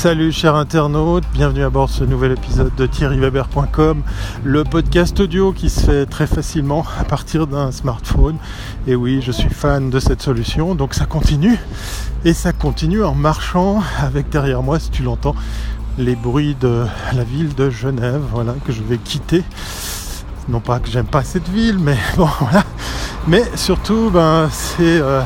[0.00, 4.02] Salut chers internautes, bienvenue à bord de ce nouvel épisode de thierryweber.com,
[4.44, 8.38] le podcast audio qui se fait très facilement à partir d'un smartphone.
[8.86, 11.58] Et oui, je suis fan de cette solution, donc ça continue.
[12.24, 15.34] Et ça continue en marchant avec derrière moi, si tu l'entends,
[15.98, 19.44] les bruits de la ville de Genève, voilà, que je vais quitter.
[20.48, 22.64] Non pas que j'aime pas cette ville, mais bon voilà.
[23.28, 25.20] Mais surtout, ben, c'est euh,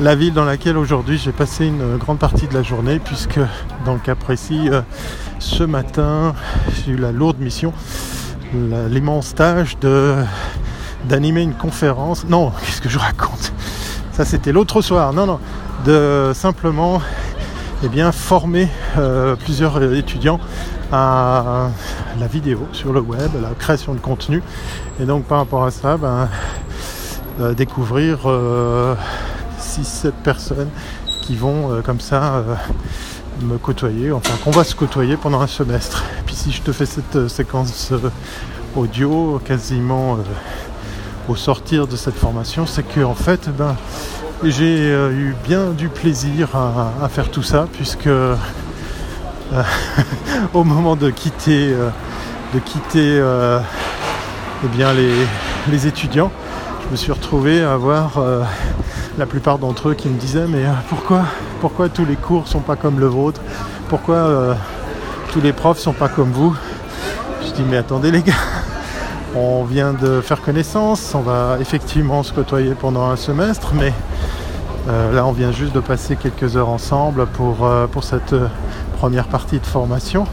[0.00, 3.38] la ville dans laquelle aujourd'hui j'ai passé une grande partie de la journée, puisque
[3.84, 4.80] dans le cas précis, euh,
[5.38, 6.34] ce matin,
[6.74, 7.72] j'ai eu la lourde mission,
[8.54, 9.76] l'immense tâche
[11.04, 12.24] d'animer une conférence.
[12.26, 13.52] Non, qu'est-ce que je raconte?
[14.12, 15.12] Ça c'était l'autre soir.
[15.12, 15.38] Non, non,
[15.84, 17.02] de simplement
[17.82, 20.40] eh bien, former euh, plusieurs étudiants
[20.92, 21.68] à
[22.18, 24.42] la vidéo sur le web, à la création de contenu.
[24.98, 26.28] Et donc par rapport à ça, ben,
[27.40, 28.20] euh, découvrir
[29.70, 30.68] 6-7 personnes
[31.22, 32.54] qui vont euh, comme ça euh,
[33.42, 36.02] me côtoyer, enfin qu'on va se côtoyer pendant un semestre.
[36.26, 37.92] Puis si je te fais cette euh, séquence
[38.74, 40.18] audio quasiment
[41.28, 43.76] au sortir de cette formation, c'est que en fait ben,
[44.42, 48.08] j'ai eu bien du plaisir à, faire tout ça puisque
[50.54, 51.74] au moment de quitter
[52.54, 53.20] de quitter
[54.64, 55.12] eh bien les,
[55.68, 56.30] les, étudiants,
[56.84, 58.20] je me suis retrouvé à avoir
[59.20, 61.24] la plupart d'entre eux qui me disaient mais euh, pourquoi
[61.60, 63.42] pourquoi tous les cours sont pas comme le vôtre?
[63.90, 64.54] Pourquoi euh,
[65.30, 66.56] tous les profs sont pas comme vous?
[67.44, 68.32] Je dis mais attendez les gars,
[69.36, 73.92] on vient de faire connaissance, on va effectivement se côtoyer pendant un semestre, mais
[74.88, 78.34] euh, là on vient juste de passer quelques heures ensemble pour, pour cette
[78.96, 80.24] première partie de formation.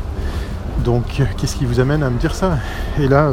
[0.85, 2.51] Donc qu'est-ce qui vous amène à me dire ça?
[3.01, 3.31] Et là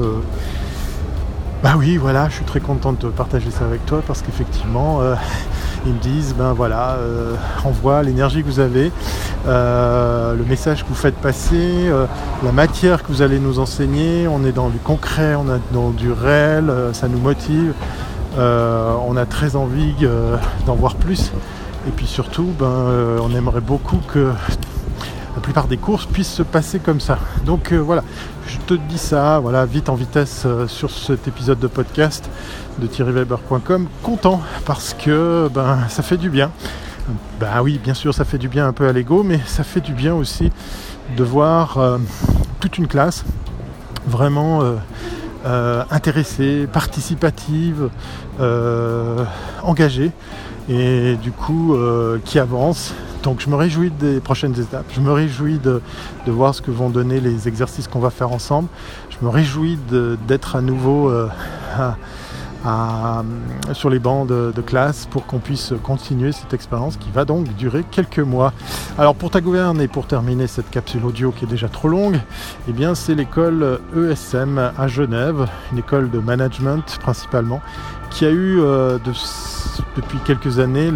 [1.65, 5.15] bah oui, voilà, je suis très content de partager ça avec toi parce qu'effectivement, euh,
[5.87, 8.93] ils me disent, ben voilà, euh, on voit l'énergie que vous avez,
[9.47, 11.91] euh, le message que vous faites passer,
[12.43, 15.89] la matière que vous allez nous enseigner, on est dans du concret, on est dans
[15.89, 17.73] du réel, ça nous motive,
[18.37, 19.95] on a très envie
[20.67, 21.33] d'en voir plus.
[21.89, 24.33] Et puis surtout, ben, on aimerait beaucoup que
[25.35, 27.19] la plupart des courses puissent se passer comme ça.
[27.47, 28.05] Donc voilà,
[28.67, 32.31] te dis ça, voilà, vite en vitesse euh, sur cet épisode de podcast
[32.79, 33.89] de thierryweber.com.
[34.03, 36.51] Content parce que ben ça fait du bien.
[37.39, 39.83] Ben oui, bien sûr, ça fait du bien un peu à l'ego, mais ça fait
[39.83, 40.51] du bien aussi
[41.15, 41.99] de voir euh,
[42.61, 43.25] toute une classe
[44.07, 44.63] vraiment
[45.45, 47.91] euh, intéressée, participative,
[49.63, 50.11] engagée,
[50.71, 51.77] et du coup
[52.25, 55.81] qui avance donc je me réjouis des prochaines étapes, je me réjouis de,
[56.27, 58.69] voir ce que vont donner les exercices qu'on va faire ensemble,
[59.11, 59.79] je me réjouis
[60.29, 61.29] d'être à nouveau euh,
[63.73, 67.85] sur les bancs de, classe pour qu'on puisse continuer cette expérience qui va donc durer
[67.91, 68.53] quelques mois.
[68.99, 72.21] Alors pour ta gouverne et pour terminer cette capsule audio qui est déjà trop longue,
[72.69, 77.63] eh bien c'est l'école ESM à Genève, une école de management principalement,
[78.11, 78.99] qui a eu euh,
[79.97, 80.91] depuis quelques années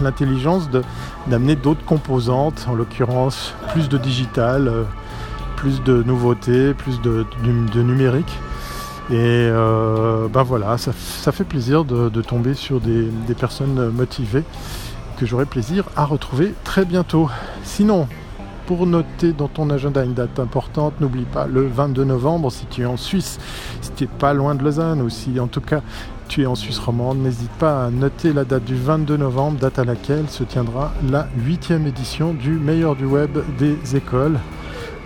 [0.00, 0.70] l'intelligence
[1.28, 4.82] d'amener d'autres composantes, en l'occurrence plus de digital, euh,
[5.56, 7.24] plus de nouveautés, plus de,
[7.76, 8.38] numérique.
[9.10, 10.92] Et euh, ben voilà, ça,
[11.32, 14.44] fait plaisir de, tomber sur des, des, personnes motivées
[15.18, 17.28] que j'aurai plaisir à retrouver très bientôt.
[17.62, 18.08] Sinon,
[18.66, 22.82] pour noter dans ton agenda une date importante, n'oublie pas le 22 novembre si tu
[22.82, 23.38] es en Suisse,
[23.82, 25.82] si tu n'es pas loin de Lausanne ou si en tout cas
[26.28, 29.78] tu es en Suisse romande, n'hésite pas à noter la date du 22 novembre, date
[29.78, 34.38] à laquelle se tiendra la huitième édition du meilleur du web des écoles.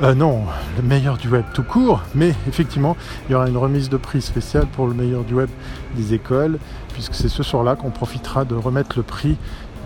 [0.02, 0.42] Euh, non,
[0.76, 2.96] le meilleur du web tout court, mais effectivement,
[3.28, 5.48] il y aura une remise de prix spéciale pour le meilleur du web
[5.96, 6.58] des écoles,
[6.92, 9.36] puisque c'est ce soir-là qu'on profitera de remettre le prix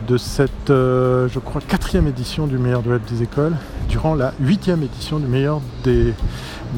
[0.06, 3.56] de cette, euh, je crois, quatrième édition du meilleur du web des écoles,
[3.88, 6.12] durant la huitième édition du meilleur des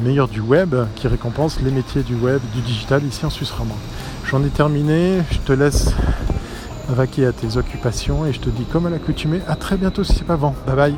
[0.03, 3.77] meilleurs du web, qui récompense les métiers du web, du digital ici en Suisse romande.
[4.29, 5.93] J'en ai terminé, je te laisse
[6.89, 10.13] vaquer à tes occupations et je te dis comme à l'accoutumée, à très bientôt si
[10.13, 10.55] c'est pas avant.
[10.65, 10.95] Bye bye